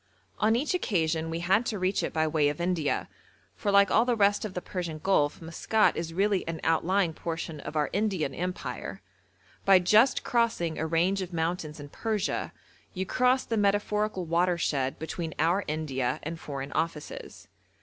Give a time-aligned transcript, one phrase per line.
[0.39, 3.07] On each occasion we had to reach it by way of India,
[3.55, 7.59] for like all the rest of the Persian Gulf Maskat is really an outlying portion
[7.59, 9.03] of our Indian Empire.
[9.63, 12.51] By just crossing a range of mountains in Persia
[12.95, 17.47] you cross the metaphorical watershed between our India and Foreign Offices.